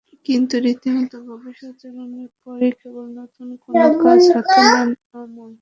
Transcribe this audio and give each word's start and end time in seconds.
কিন্তু 0.25 0.55
রীতিমতো 0.65 1.17
গবেষণা 1.27 1.71
চালানোর 1.81 2.29
পরই 2.41 2.71
কেবল 2.79 3.05
নতুন 3.17 3.47
কোনো 3.63 3.85
কাজ 4.03 4.21
হাতে 4.33 4.59
নেন 4.67 4.89
অমল। 5.15 5.49